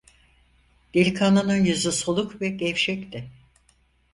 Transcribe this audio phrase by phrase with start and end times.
[0.93, 3.31] Delikanlının yüzü soluk ve gevşekti.